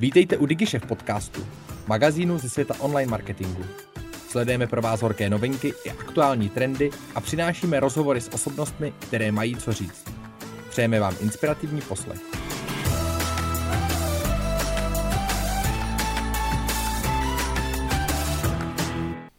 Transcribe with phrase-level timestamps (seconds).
[0.00, 1.46] Vítejte u DigiShef podcastu,
[1.86, 3.64] magazínu ze světa online marketingu.
[4.28, 9.56] Sledujeme pro vás horké novinky i aktuální trendy a přinášíme rozhovory s osobnostmi, které mají
[9.56, 10.12] co říct.
[10.70, 12.20] Přejeme vám inspirativní poslech.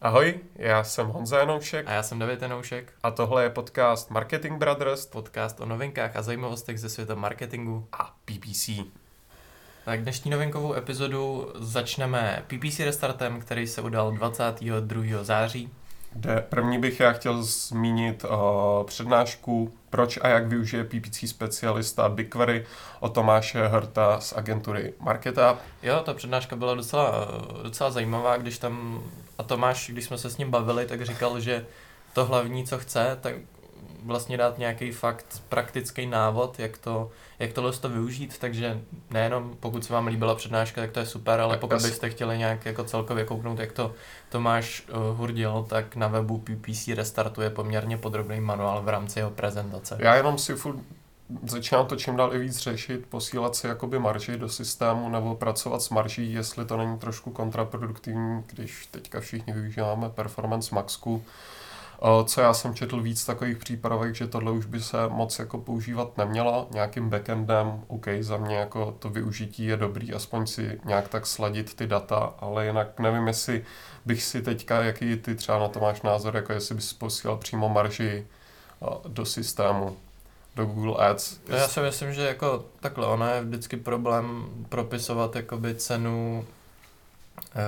[0.02, 1.88] Ahoj, já jsem Honza Janoušek.
[1.88, 2.94] A já jsem David Janoušek.
[3.03, 5.05] A tohle je podcast Marketing Brothers.
[5.05, 8.70] Podcast o novinkách a zajímavostech ze světa marketingu a PPC.
[9.85, 15.23] Tak dnešní novinkovou epizodu začneme PPC restartem, který se udal 22.
[15.23, 15.69] září.
[16.13, 18.29] Kde první bych já chtěl zmínit uh,
[18.83, 22.65] přednášku Proč a jak využije PPC specialista BigQuery
[22.99, 25.57] o Tomáše Hrta z agentury MarketUp.
[25.83, 27.27] Jo, ta přednáška byla docela,
[27.63, 29.03] docela zajímavá, když tam,
[29.38, 31.66] a Tomáš, když jsme se s ním bavili, tak říkal, že
[32.13, 33.35] to hlavní, co chce, tak
[34.03, 38.81] vlastně dát nějaký fakt praktický návod, jak to, jak tohle to využít, takže
[39.12, 42.66] nejenom pokud se vám líbila přednáška, tak to je super, ale pokud byste chtěli nějak
[42.66, 43.94] jako celkově kouknout, jak to
[44.30, 49.97] Tomáš uh, Hurdil, tak na webu PPC Restartuje poměrně podrobný manuál v rámci jeho prezentace.
[50.00, 50.80] Já jenom si furt
[51.44, 55.81] začínám to čím dál i víc řešit, posílat si jakoby marži do systému nebo pracovat
[55.81, 61.23] s marží, jestli to není trošku kontraproduktivní, když teďka všichni využíváme Performance Maxku,
[62.25, 66.17] co já jsem četl víc takových přípravek, že tohle už by se moc jako používat
[66.17, 66.67] nemělo.
[66.72, 71.73] Nějakým backendem, OK, za mě jako to využití je dobrý, aspoň si nějak tak sladit
[71.73, 73.66] ty data, ale jinak nevím, jestli
[74.05, 77.70] bych si teďka, jaký ty třeba na to máš názor, jako jestli bys posílal přímo
[77.70, 78.27] marži
[79.08, 79.97] do systému
[80.55, 81.39] do Google Ads.
[81.47, 86.45] Já si myslím, že jako takhle, ono je vždycky problém propisovat jakoby cenu
[87.55, 87.61] eh,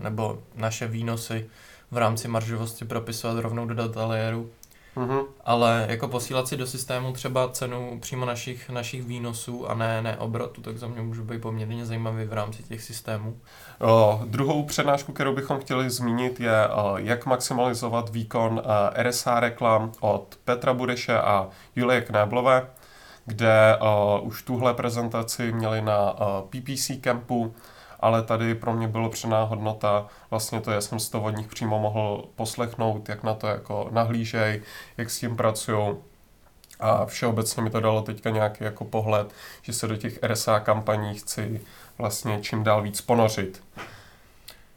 [0.00, 1.50] nebo naše výnosy
[1.90, 4.50] v rámci maržovosti propisovat rovnou do data layeru.
[4.96, 5.24] Mm-hmm.
[5.44, 10.16] Ale jako posílat si do systému třeba cenu přímo našich, našich výnosů a ne, ne
[10.16, 13.36] obrotu, tak za mě může být poměrně zajímavý v rámci těch systémů.
[13.80, 20.38] O, druhou přednášku, kterou bychom chtěli zmínit, je jak maximalizovat výkon o, RSA reklam od
[20.44, 22.66] Petra Budeše a Julie Knéblové,
[23.26, 27.54] kde o, už tuhle prezentaci měli na o, PPC campu
[28.00, 31.46] ale tady pro mě bylo přená hodnota vlastně to, já jsem z toho od nich
[31.46, 34.62] přímo mohl poslechnout, jak na to jako nahlížej,
[34.96, 35.96] jak s tím pracují.
[36.80, 41.14] A všeobecně mi to dalo teďka nějaký jako pohled, že se do těch RSA kampaní
[41.14, 41.60] chci
[41.98, 43.62] vlastně čím dál víc ponořit.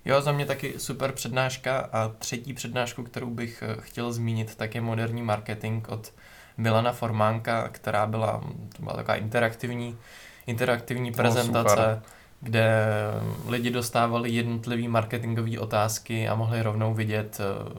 [0.05, 4.75] Jo, za mě taky super přednáška a třetí přednášku, kterou bych eh, chtěl zmínit, tak
[4.75, 6.13] je moderní marketing od
[6.57, 8.43] Milana Formánka, která byla,
[8.75, 9.97] to byla taková interaktivní,
[10.47, 11.75] interaktivní prezentace.
[11.95, 12.01] No,
[12.41, 12.85] kde
[13.47, 17.69] lidi dostávali jednotlivé marketingové otázky a mohli rovnou vidět eh,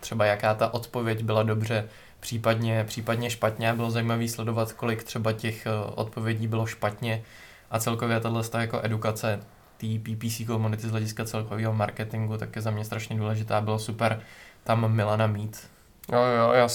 [0.00, 1.88] třeba jaká ta odpověď byla dobře,
[2.20, 3.72] případně, případně špatně.
[3.72, 7.22] Bylo zajímavé sledovat, kolik třeba těch eh, odpovědí bylo špatně
[7.70, 9.40] a celkově tahle jako edukace
[9.76, 13.60] té PPC komunity z hlediska celkového marketingu tak je za mě strašně důležitá.
[13.60, 14.20] Bylo super
[14.64, 15.70] tam Milana mít,
[16.12, 16.68] Jo, jo, já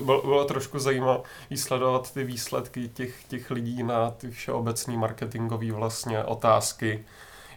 [0.00, 1.18] bylo, bylo trošku zajímavé
[1.56, 7.04] sledovat ty výsledky těch, těch lidí na ty všeobecní marketingové vlastně otázky,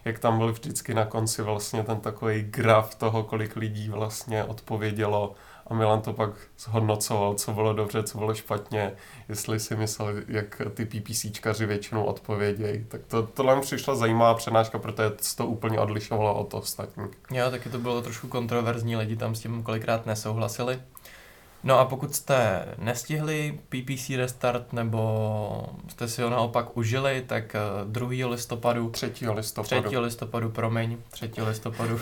[0.04, 5.34] jak tam byl vždycky na konci vlastně ten takový graf toho, kolik lidí vlastně odpovědělo
[5.66, 8.92] a Milan to pak zhodnocoval, co bylo dobře, co bylo špatně,
[9.28, 12.84] jestli si myslel, jak ty PPCčkaři většinou odpovědějí.
[12.84, 17.10] Tak to, tohle mi přišla zajímavá přednáška, protože to úplně odlišovalo od ostatních.
[17.30, 20.78] Jo, taky to bylo trošku kontroverzní, lidi tam s tím kolikrát nesouhlasili.
[21.64, 28.08] No a pokud jste nestihli PPC restart nebo jste si ho naopak užili, tak 2.
[28.12, 28.90] Eh, listopadu...
[28.90, 29.12] 3.
[29.34, 29.88] listopadu.
[29.88, 29.98] 3.
[29.98, 31.30] listopadu, promiň, 3.
[31.48, 32.00] listopadu,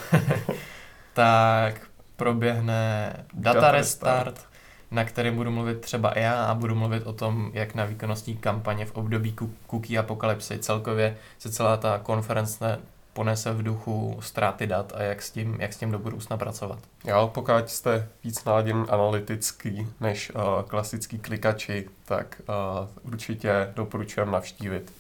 [1.13, 1.81] tak
[2.17, 4.49] proběhne data, data restart, restart,
[4.91, 8.87] na kterém budu mluvit třeba já a budu mluvit o tom, jak na výkonnostní kampaně
[8.87, 9.37] v období
[9.71, 12.79] cookie apokalypsy celkově se celá ta konference
[13.13, 16.79] ponese v duchu ztráty dat a jak s tím, jak s tím do budoucna pracovat.
[17.05, 24.93] Jo, pokud jste víc naladěn analytický než uh, klasický klikači, tak uh, určitě doporučujem navštívit.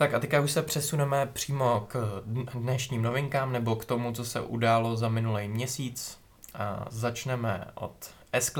[0.00, 2.22] Tak a teďka už se přesuneme přímo k
[2.54, 6.18] dnešním novinkám nebo k tomu, co se událo za minulý měsíc.
[6.54, 8.52] A začneme od s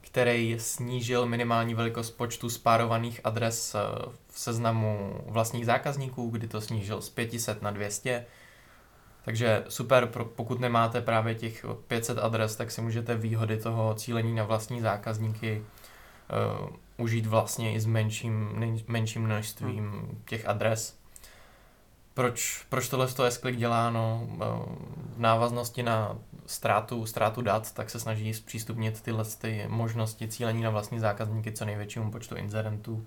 [0.00, 3.78] který snížil minimální velikost počtu spárovaných adres eh,
[4.28, 8.26] v seznamu vlastních zákazníků, kdy to snížil z 500 na 200.
[9.24, 14.44] Takže super, pokud nemáte právě těch 500 adres, tak si můžete výhody toho cílení na
[14.44, 15.62] vlastní zákazníky
[16.62, 16.68] uh,
[16.98, 20.22] užít vlastně i s menším, menším množstvím hmm.
[20.26, 20.98] těch adres.
[22.14, 23.90] Proč, proč tohle to s dělá?
[23.90, 24.36] No, eh,
[25.16, 30.70] v návaznosti na ztrátu, ztrátu dat, tak se snaží zpřístupnit tyhle ty možnosti cílení na
[30.70, 33.06] vlastní zákazníky co největšímu počtu inzerentů.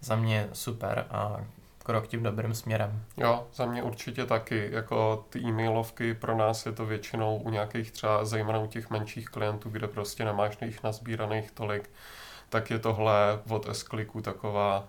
[0.00, 1.44] Za mě super a
[1.86, 3.02] krok tím dobrým směrem.
[3.16, 4.68] Jo, za mě určitě taky.
[4.72, 9.28] Jako ty e-mailovky pro nás je to většinou u nějakých třeba zejména u těch menších
[9.28, 11.90] klientů, kde prostě nemáš jich nazbíraných tolik,
[12.48, 14.88] tak je tohle od s taková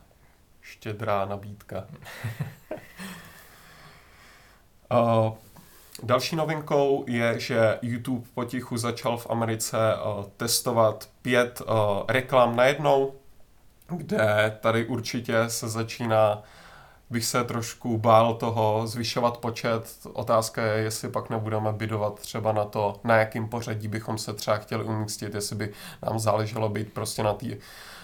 [0.61, 1.87] štědrá nabídka.
[4.91, 5.33] uh,
[6.03, 11.67] další novinkou je, že YouTube potichu začal v Americe uh, testovat pět uh,
[12.07, 13.13] reklam najednou,
[13.87, 16.43] kde tady určitě se začíná
[17.09, 19.97] bych se trošku bál toho zvyšovat počet.
[20.13, 24.57] Otázka je, jestli pak nebudeme bydovat třeba na to, na jakým pořadí bychom se třeba
[24.57, 25.73] chtěli umístit, jestli by
[26.05, 27.47] nám záleželo být prostě na té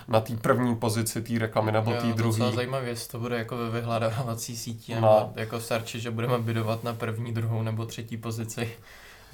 [0.07, 2.39] na té první pozici té reklamy nebo té druhé.
[2.39, 5.33] To zajímavé, jestli to bude jako ve vyhledávací síti, no.
[5.35, 8.73] jako v searchi, že budeme bydovat na první, druhou nebo třetí pozici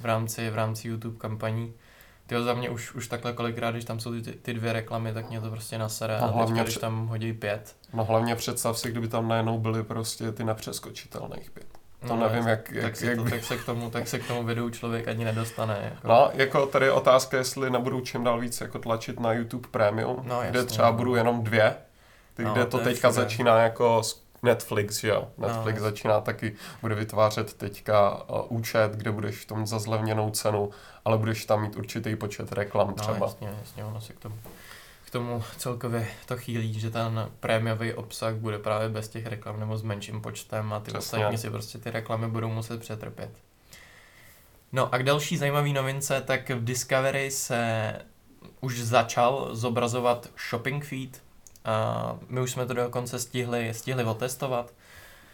[0.00, 1.72] v rámci, v rámci YouTube kampaní.
[2.30, 5.30] Ty za mě už, už takhle kolikrát, když tam jsou ty, ty dvě reklamy, tak
[5.30, 6.18] mě to prostě nasere.
[6.20, 7.76] No, a hlavně, když tam hodí pět.
[7.92, 11.66] No hlavně představ si, kdyby tam najednou byly prostě ty nepřeskočitelných pět.
[12.08, 13.30] To no, nevím, jak, jak, tak, jak to, by...
[13.30, 15.78] tak, se k tomu, tak se k tomu videu člověk ani nedostane.
[15.94, 16.08] Jako.
[16.08, 20.22] No, jako tady je otázka, jestli nebudu čím dál víc jako tlačit na YouTube Premium,
[20.24, 20.96] no, jasně, kde třeba no.
[20.96, 21.76] budu jenom dvě,
[22.34, 23.24] ty, no, kde to, to teďka všude.
[23.24, 24.02] začíná jako
[24.42, 25.28] Netflix, jo.
[25.38, 30.30] Netflix no, začíná taky, bude vytvářet teďka uh, účet, kde budeš v tom za zlevněnou
[30.30, 30.70] cenu,
[31.04, 33.18] ale budeš tam mít určitý počet reklam no, třeba.
[33.18, 34.36] No, jasně, jasně, ono se k tomu
[35.10, 39.78] k tomu celkově to chýlí, že ten prémiový obsah bude právě bez těch reklam nebo
[39.78, 43.30] s menším počtem a ty ostatní si prostě ty reklamy budou muset přetrpět.
[44.72, 47.92] No a k další zajímavé novince, tak v Discovery se
[48.60, 51.22] už začal zobrazovat shopping feed.
[51.64, 54.72] A my už jsme to dokonce stihli, stihli otestovat.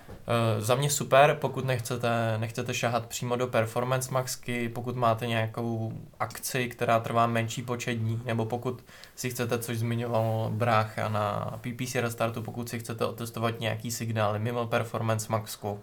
[0.08, 5.93] Uh, za mě super, pokud nechcete, nechcete šahat přímo do Performance Maxky, pokud máte nějakou
[6.20, 8.84] akci, která trvá menší počet dní, nebo pokud
[9.17, 14.67] si chcete, což zmiňoval Brácha na PPC Restartu, pokud si chcete otestovat nějaký signály mimo
[14.67, 15.81] Performance Maxku,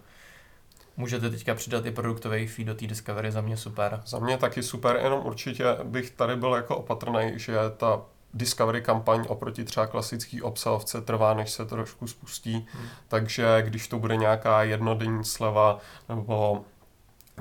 [0.98, 4.02] můžete teďka přidat i produktový feed do té Discovery, za mě super.
[4.06, 8.02] Za mě taky super, jenom určitě bych tady byl jako opatrný, že ta
[8.34, 12.88] discovery kampaň oproti třeba klasický obsahovce trvá, než se trošku spustí, hmm.
[13.08, 16.66] takže když to bude nějaká jednodenní sleva nebo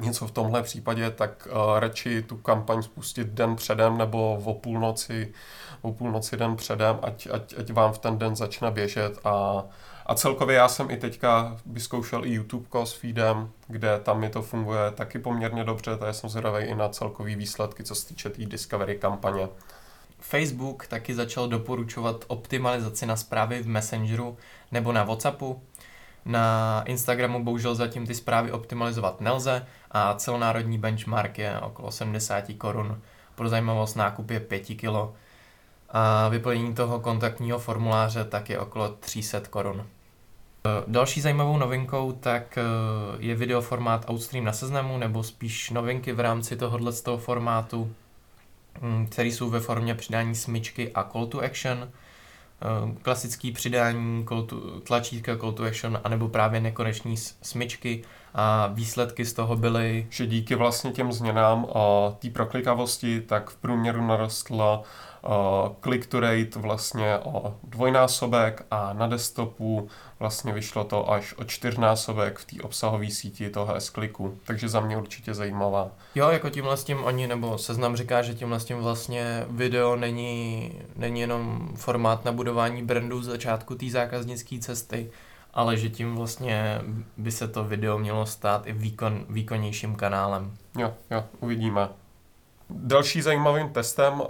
[0.00, 5.32] něco v tomhle případě, tak uh, radši tu kampaň spustit den předem nebo o půlnoci,
[5.82, 9.64] o půlnoci den předem, ať, ať, ať vám v ten den začne běžet a
[10.06, 14.42] a celkově já jsem i teďka vyzkoušel i YouTube s feedem, kde tam mi to
[14.42, 18.44] funguje taky poměrně dobře, takže jsem zvědavý i na celkový výsledky, co se týče té
[18.44, 19.48] Discovery kampaně.
[20.22, 24.36] Facebook taky začal doporučovat optimalizaci na zprávy v Messengeru
[24.72, 25.62] nebo na WhatsAppu.
[26.24, 33.00] Na Instagramu bohužel zatím ty zprávy optimalizovat nelze a celonárodní benchmark je okolo 70 korun.
[33.34, 35.14] Pro zajímavost nákup je 5 kg.
[35.90, 39.86] A vyplnění toho kontaktního formuláře tak je okolo 300 korun.
[40.86, 42.62] Další zajímavou novinkou tak eh,
[43.18, 47.94] je videoformát Outstream na seznamu, nebo spíš novinky v rámci tohohle z toho formátu.
[48.80, 54.42] Mm, které jsou ve formě přidání smyčky a call to action, eh, klasický přidání call
[54.42, 60.06] to, tlačítka call to action, anebo právě nekoneční smyčky a výsledky z toho byly...
[60.10, 64.82] Že díky vlastně těm změnám a té proklikavosti, tak v průměru narostla
[65.84, 69.88] click to rate vlastně o dvojnásobek a na desktopu
[70.20, 74.96] vlastně vyšlo to až o čtyřnásobek v té obsahové síti toho S-kliku, takže za mě
[74.96, 75.88] určitě zajímavá.
[76.14, 79.96] Jo, jako tímhle s tím oni, nebo seznam říká, že tímhle s tím vlastně video
[79.96, 85.10] není, není jenom formát na budování brandu v začátku té zákaznické cesty,
[85.54, 86.80] ale že tím vlastně
[87.16, 90.54] by se to video mělo stát i výkon, výkonnějším kanálem.
[90.78, 91.88] Jo, jo, uvidíme.
[92.70, 94.22] Další zajímavým testem,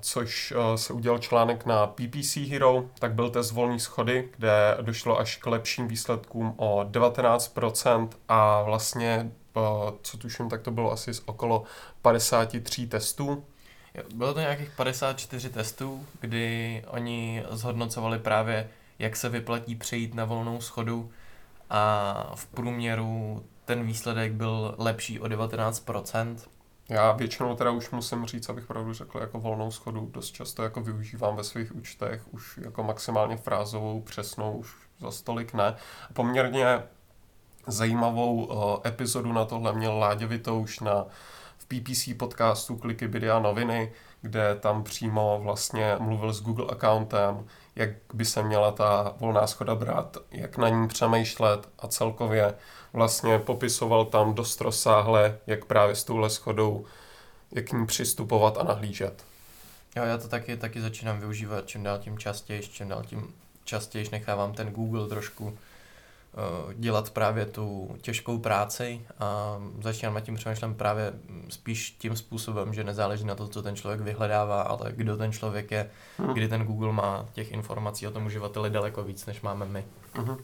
[0.00, 5.36] což se udělal článek na PPC Hero, tak byl test volný schody, kde došlo až
[5.36, 9.30] k lepším výsledkům o 19% a vlastně,
[10.02, 11.62] co tuším, tak to bylo asi z okolo
[12.02, 13.44] 53 testů.
[14.14, 18.68] Bylo to nějakých 54 testů, kdy oni zhodnocovali právě,
[19.00, 21.10] jak se vyplatí přejít na volnou schodu
[21.70, 26.36] a v průměru ten výsledek byl lepší o 19%.
[26.88, 30.80] Já většinou teda už musím říct, abych pravdu řekl, jako volnou schodu dost často jako
[30.80, 35.76] využívám ve svých účtech, už jako maximálně frázovou, přesnou, už za stolik ne.
[36.12, 36.82] Poměrně
[37.66, 41.06] zajímavou uh, epizodu na tohle měl Láďa Vitouš na
[41.70, 47.46] PPC podcastu Kliky, Bidy a noviny, kde tam přímo vlastně mluvil s Google accountem,
[47.76, 52.54] jak by se měla ta volná schoda brát, jak na ní přemýšlet a celkově
[52.92, 56.84] vlastně popisoval tam dost rozsáhle, jak právě s touhle schodou,
[57.52, 59.24] jak k ní přistupovat a nahlížet.
[59.96, 63.34] Jo, já to taky, taky začínám využívat čím dál tím častěji, čím dál tím
[63.64, 65.58] častěji nechávám ten Google trošku
[66.74, 71.12] dělat právě tu těžkou práci a začínám nad tím přemýšlem právě
[71.48, 75.70] spíš tím způsobem, že nezáleží na to, co ten člověk vyhledává, ale kdo ten člověk
[75.70, 76.34] je, hmm.
[76.34, 79.84] kdy ten Google má těch informací o tom uživateli daleko víc, než máme my.
[80.14, 80.30] Hmm.
[80.30, 80.38] Uh,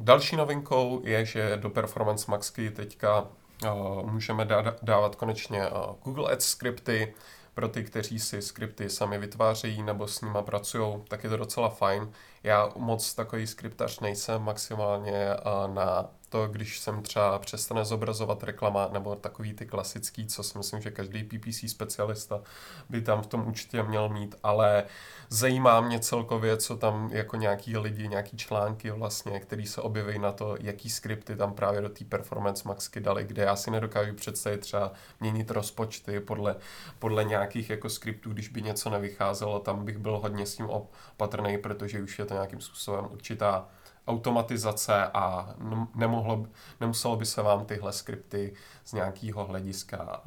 [0.00, 4.48] další novinkou je, že do Performance Maxky teďka uh, můžeme
[4.82, 7.14] dávat konečně uh, Google Ads skripty,
[7.54, 11.68] pro ty, kteří si skripty sami vytvářejí nebo s nima pracují, tak je to docela
[11.68, 12.10] fajn.
[12.44, 15.28] Já moc takový skriptař nejsem, maximálně
[15.66, 20.80] na to, když jsem třeba přestane zobrazovat reklama nebo takový ty klasický, co si myslím,
[20.80, 22.40] že každý PPC specialista
[22.88, 24.84] by tam v tom určitě měl mít, ale
[25.28, 30.32] zajímá mě celkově, co tam jako nějaký lidi, nějaký články vlastně, který se objeví na
[30.32, 34.58] to, jaký skripty tam právě do té Performance Maxky dali, kde já si nedokážu představit
[34.58, 36.56] třeba měnit rozpočty podle,
[36.98, 41.58] podle nějakých jako skriptů, když by něco nevycházelo, tam bych byl hodně s tím opatrný,
[41.58, 43.68] protože už je to nějakým způsobem určitá
[44.06, 45.54] automatizace a
[45.94, 46.46] nemohlo,
[46.80, 50.22] nemuselo by se vám tyhle skripty z nějakého hlediska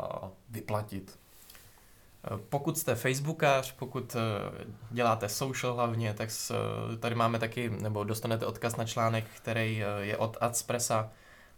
[0.50, 1.20] vyplatit.
[2.50, 4.20] Pokud jste Facebookář, pokud e,
[4.92, 6.30] děláte social hlavně, tak
[7.00, 11.10] tady máme taky, nebo dostanete odkaz na článek, který e, je od Adspressa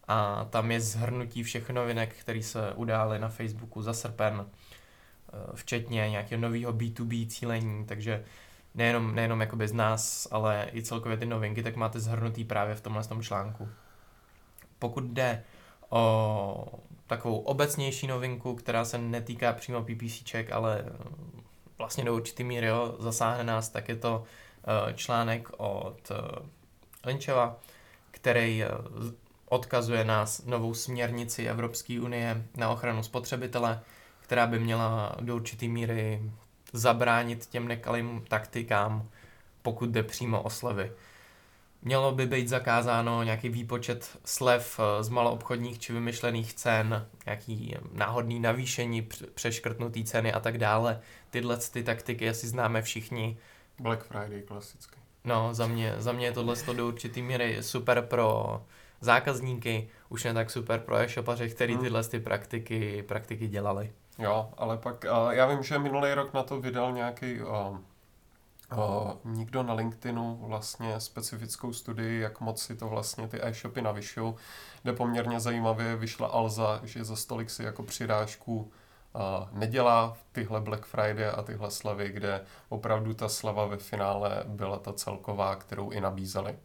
[0.08, 6.10] a tam je zhrnutí všech novinek, které se udály na Facebooku za srpen, e, včetně
[6.10, 8.24] nějakého nového B2B cílení, takže
[8.80, 12.82] nejenom, nejenom jakoby z nás, ale i celkově ty novinky, tak máte zhrnutý právě v
[12.82, 13.70] tomhle tom článku.
[14.80, 15.44] Pokud jde
[15.90, 16.66] o
[17.08, 20.86] takovou obecnější novinku, která se netýká přímo PPCček, ale
[21.78, 26.18] vlastně do určitý míry jo, zasáhne nás, tak je to uh, článek od uh,
[27.06, 27.56] Linčeva,
[28.12, 28.64] který
[29.50, 33.82] odkazuje nás novou směrnici Evropské unie na ochranu spotřebitele,
[34.22, 36.22] která by měla do určitý míry
[36.74, 39.10] zabránit těm nekalým taktikám,
[39.62, 40.92] pokud jde přímo o slevy.
[41.82, 48.40] Mělo by být zakázáno nějaký výpočet slev eh, z maloobchodních či vymyšlených cen, nějaký náhodný
[48.40, 49.02] navýšení,
[49.34, 51.02] přeškrtnutý ceny a tak dále.
[51.30, 53.38] Tyhle ty taktiky asi známe všichni.
[53.80, 55.00] Black Friday klasicky.
[55.26, 58.62] No, za mě, za mě je tohle do určitý míry super pro
[59.02, 61.84] zákazníky, už ne tak super pro e-shopaře, který hmm.
[61.84, 63.92] tyhle ty praktiky, praktiky dělali.
[64.20, 67.48] Jo, ale pak uh, já vím, že minulý rok na to vydal nějaký uh,
[68.78, 74.34] uh, někdo na LinkedInu vlastně specifickou studii, jak moc si to vlastně ty e-shopy navyšují,
[74.84, 78.72] kde poměrně zajímavě vyšla Alza, že za stolik si jako přirážku
[79.14, 84.80] uh, nedělá tyhle Black Friday a tyhle slavy, kde opravdu ta slava ve finále byla
[84.80, 86.58] ta celková, kterou i nabízeli.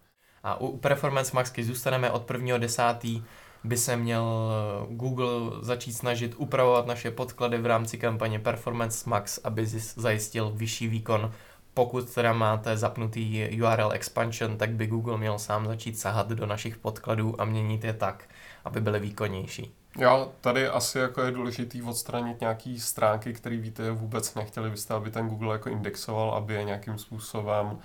[0.42, 3.22] A u Performance Maxky zůstaneme od 1.10
[3.64, 9.38] by se měl eh, Google začít snažit upravovat naše podklady v rámci kampaně Performance Max,
[9.44, 9.66] aby
[9.96, 11.32] zajistil vyšší výkon.
[11.74, 16.76] Pokud teda máte zapnutý URL expansion, tak by Google měl sám začít sahat do našich
[16.76, 18.24] podkladů a měnit je tak,
[18.64, 19.74] aby byly výkonnější.
[19.98, 25.10] Já tady asi jako je důležitý odstranit nějaký stránky, které víte vůbec nechtěli byste, aby
[25.10, 27.78] ten Google jako indexoval, aby je nějakým způsobem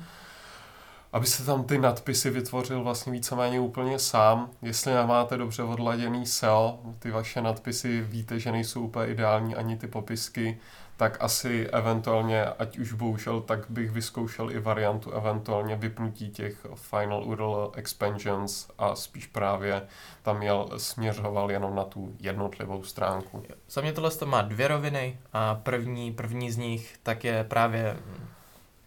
[1.13, 4.50] aby se tam ty nadpisy vytvořil vlastně víceméně úplně sám.
[4.62, 9.88] Jestli nemáte dobře odladěný SEO, ty vaše nadpisy víte, že nejsou úplně ideální ani ty
[9.88, 10.60] popisky,
[10.98, 17.24] tak asi eventuálně, ať už bohužel, tak bych vyzkoušel i variantu eventuálně vypnutí těch final
[17.24, 19.82] URL expansions a spíš právě
[20.22, 23.44] tam měl, směřoval jenom na tu jednotlivou stránku.
[23.70, 27.98] Za mě tohle to má dvě roviny a první, první z nich tak je právě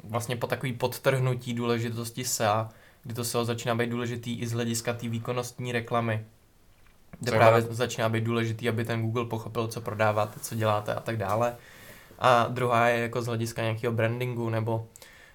[0.05, 2.69] vlastně po takový podtrhnutí důležitosti SEA,
[3.03, 6.25] kdy to SEO začíná být důležitý i z hlediska té výkonnostní reklamy.
[7.21, 11.01] Kde Co právě začíná být důležitý, aby ten Google pochopil, co prodáváte, co děláte a
[11.01, 11.57] tak dále.
[12.19, 14.87] A druhá je jako z hlediska nějakého brandingu nebo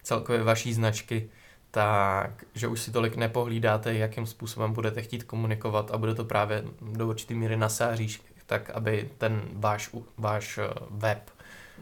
[0.03, 1.29] celkově vaší značky,
[1.71, 6.63] tak že už si tolik nepohlídáte, jakým způsobem budete chtít komunikovat a bude to právě
[6.81, 7.69] do určité míry na
[8.45, 11.29] tak aby ten váš, váš eh, web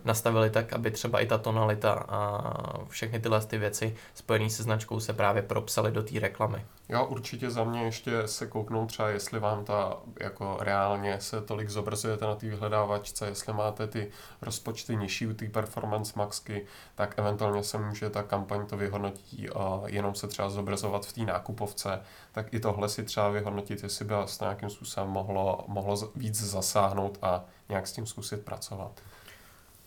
[0.06, 2.44] nastavili tak, aby třeba i ta tonalita a
[2.88, 6.66] všechny tyhle ty věci spojené se značkou se právě propsaly do té reklamy.
[6.90, 11.70] Jo, určitě za mě ještě se kouknout třeba, jestli vám ta jako reálně se tolik
[11.70, 14.12] zobrazujete na té vyhledávačce, jestli máte ty
[14.42, 19.82] rozpočty nižší u té performance maxky, tak eventuálně se může ta kampaň to vyhodnotí a
[19.86, 24.14] jenom se třeba zobrazovat v té nákupovce, tak i tohle si třeba vyhodnotit, jestli by
[24.14, 29.02] vás nějakým způsobem mohlo, mohlo víc zasáhnout a nějak s tím zkusit pracovat.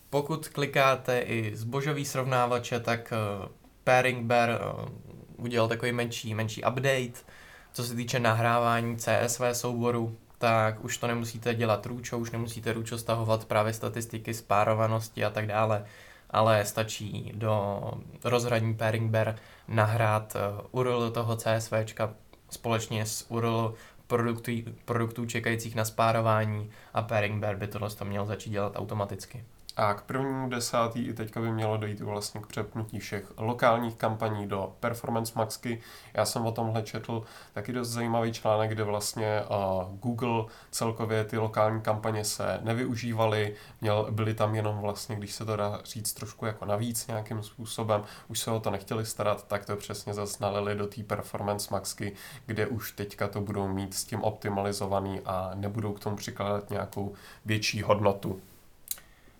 [0.09, 3.47] Pokud klikáte i zbožový srovnávače, tak uh,
[3.83, 4.89] Pairing Bear uh,
[5.37, 7.19] udělal takový menší, menší update.
[7.73, 12.97] Co se týče nahrávání CSV souboru, tak už to nemusíte dělat růčo, už nemusíte růčo
[12.97, 15.85] stahovat právě statistiky spárovanosti a tak dále,
[16.29, 17.81] ale stačí do
[18.23, 19.35] rozhraní Pairing Bear
[19.67, 20.35] nahrát
[20.71, 22.13] uh, URL toho CSVčka
[22.49, 23.73] společně s URL
[24.07, 24.51] produktů,
[24.85, 29.43] produktů čekajících na spárování a Pairing Bear by tohle to měl začít dělat automaticky.
[29.79, 34.47] A k prvnímu desátý i teďka by mělo dojít vlastně k přepnutí všech lokálních kampaní
[34.47, 35.81] do Performance Maxky.
[36.13, 41.37] Já jsem o tomhle četl taky dost zajímavý článek, kde vlastně uh, Google celkově ty
[41.37, 46.45] lokální kampaně se nevyužívaly, měl, byly tam jenom vlastně, když se to dá říct trošku
[46.45, 50.75] jako navíc nějakým způsobem, už se o to nechtěli starat, tak to přesně zase nalili
[50.75, 52.13] do té Performance Maxky,
[52.45, 57.13] kde už teďka to budou mít s tím optimalizovaný a nebudou k tomu přikládat nějakou
[57.45, 58.41] větší hodnotu.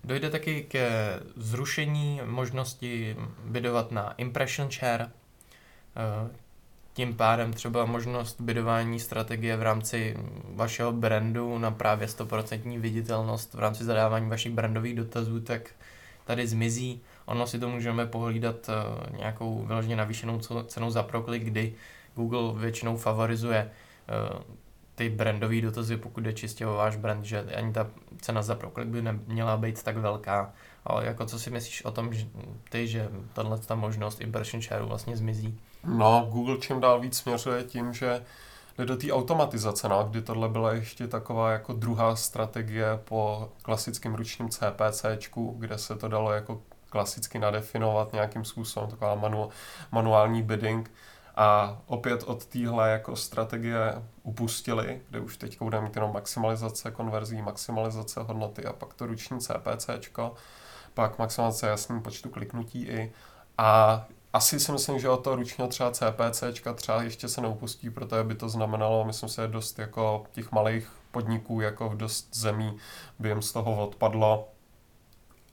[0.03, 0.89] Dojde taky ke
[1.35, 6.29] zrušení možnosti bydovat na impression share, eh,
[6.93, 10.17] tím pádem třeba možnost bydování strategie v rámci
[10.55, 15.71] vašeho brandu na právě 100% viditelnost v rámci zadávání vašich brandových dotazů, tak
[16.25, 17.01] tady zmizí.
[17.25, 21.73] Ono si to můžeme pohlídat eh, nějakou vyloženě navýšenou cenou za proklik, kdy
[22.15, 23.71] Google většinou favorizuje
[24.09, 24.59] eh,
[24.99, 27.87] ty brandové dotazy, pokud je čistě o váš brand, že ani ta
[28.21, 30.53] cena za proklik by neměla být tak velká.
[30.85, 32.27] Ale jako co si myslíš o tom, že
[32.69, 35.59] ty, že tahle ta možnost impression share vlastně zmizí?
[35.83, 38.23] No, Google čím dál víc směřuje tím, že
[38.77, 44.15] jde do té automatizace, no, kdy tohle byla ještě taková jako druhá strategie po klasickém
[44.15, 49.49] ručním CPCčku, kde se to dalo jako klasicky nadefinovat nějakým způsobem, taková manu,
[49.91, 50.91] manuální bidding,
[51.39, 57.41] a opět od téhle jako strategie upustili, kde už teď budeme mít jenom maximalizace konverzí,
[57.41, 60.33] maximalizace hodnoty a pak to ruční CPCčko,
[60.93, 63.13] pak maximalizace jasný počtu kliknutí i.
[63.57, 68.23] A asi si myslím, že od toho ručního třeba CPCčka třeba ještě se neupustí, protože
[68.23, 72.77] by to znamenalo, myslím si, dost jako těch malých podniků, jako v dost zemí
[73.19, 74.47] by jim z toho odpadlo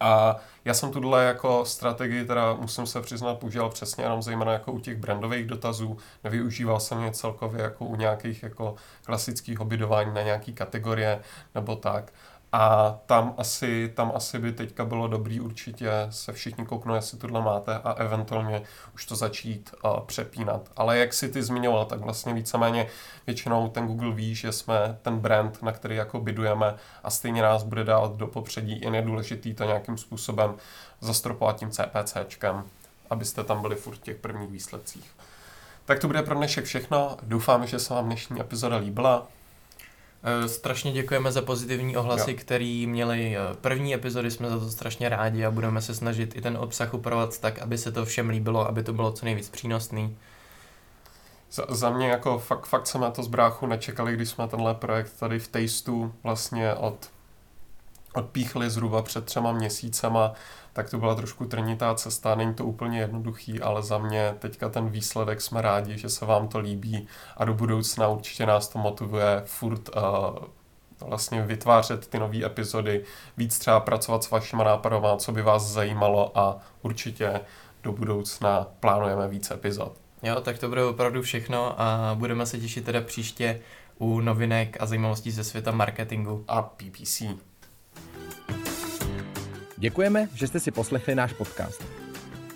[0.00, 4.72] a já jsem tuhle jako strategii, teda musím se přiznat, používal přesně jenom zejména jako
[4.72, 5.96] u těch brandových dotazů.
[6.24, 11.20] Nevyužíval jsem je celkově jako u nějakých jako klasických obydování na nějaký kategorie
[11.54, 12.12] nebo tak.
[12.58, 17.42] A tam asi, tam asi by teďka bylo dobrý určitě se všichni kouknout, jestli tohle
[17.42, 18.62] máte a eventuálně
[18.94, 20.70] už to začít uh, přepínat.
[20.76, 22.86] Ale jak si ty zmiňoval, tak vlastně víceméně
[23.26, 27.62] většinou ten Google ví, že jsme ten brand, na který jako bydujeme a stejně nás
[27.62, 28.80] bude dávat do popředí.
[28.80, 30.54] Jen je důležitý to nějakým způsobem
[31.00, 32.64] zastropovat tím CPCčkem,
[33.10, 35.10] abyste tam byli furt v těch prvních výsledcích.
[35.84, 37.16] Tak to bude pro dnešek všechno.
[37.22, 39.26] Doufám, že se vám dnešní epizoda líbila.
[40.28, 42.36] Eh, strašně děkujeme za pozitivní ohlasy, jo.
[42.40, 46.40] který měli eh, první epizody, jsme za to strašně rádi a budeme se snažit i
[46.40, 50.16] ten obsah upravovat tak, aby se to všem líbilo, aby to bylo co nejvíc přínosný.
[51.52, 54.74] Za, za mě jako fakt, fakt jsme na to z bráchu nečekali, když jsme tenhle
[54.74, 57.10] projekt tady v Tasteu vlastně od,
[58.14, 60.32] odpíchli zhruba před třema měsícema
[60.76, 64.88] tak to byla trošku trnitá cesta, není to úplně jednoduchý, ale za mě teďka ten
[64.88, 69.42] výsledek jsme rádi, že se vám to líbí a do budoucna určitě nás to motivuje
[69.44, 73.04] furt uh, vlastně vytvářet ty nové epizody,
[73.36, 77.40] víc třeba pracovat s vašima nápadama, co by vás zajímalo a určitě
[77.82, 79.92] do budoucna plánujeme víc epizod.
[80.22, 83.60] Jo, tak to bude opravdu všechno a budeme se těšit teda příště
[83.98, 86.44] u novinek a zajímavostí ze světa marketingu.
[86.48, 87.22] A PPC.
[89.78, 91.84] Děkujeme, že jste si poslechli náš podcast.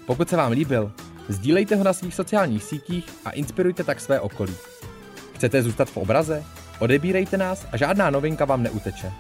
[0.07, 0.93] Pokud se vám líbil,
[1.29, 4.55] sdílejte ho na svých sociálních sítích a inspirujte tak své okolí.
[5.35, 6.45] Chcete zůstat v obraze?
[6.79, 9.13] Odebírejte nás a žádná novinka vám neuteče.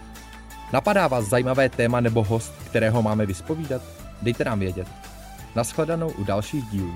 [0.72, 3.82] Napadá vás zajímavé téma nebo host, kterého máme vyspovídat?
[4.22, 4.88] Dejte nám vědět.
[5.54, 6.94] Naschledanou u dalších dílů.